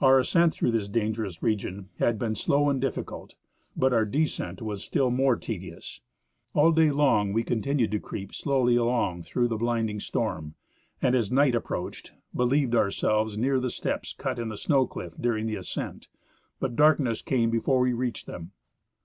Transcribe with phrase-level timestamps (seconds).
[0.00, 3.36] Our ascent through this dangerous region had been slow and difficult,
[3.76, 6.00] but our descent was still more tedious.
[6.54, 10.56] All day long we continued to creep slowly along through the blinding storm,
[11.00, 15.46] and as night a]3i3roached believed ourselves near the steps cut in a snow cliff during
[15.46, 16.08] the ascent,
[16.58, 18.50] but darkness came before we reached them.